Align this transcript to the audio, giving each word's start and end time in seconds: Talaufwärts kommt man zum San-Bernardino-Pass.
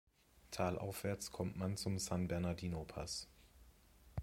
Talaufwärts 0.49 1.29
kommt 1.31 1.57
man 1.57 1.77
zum 1.77 1.99
San-Bernardino-Pass. 1.99 3.27